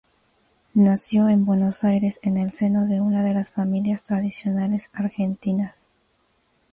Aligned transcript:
Nació 0.73 1.29
en 1.29 1.45
Buenos 1.45 1.83
Aires 1.83 2.19
en 2.23 2.37
el 2.37 2.49
seno 2.49 2.87
de 2.87 2.99
una 3.01 3.23
de 3.23 3.35
las 3.35 3.51
familias 3.51 4.03
tradicionales 4.03 4.89
argentinas. 4.95 5.93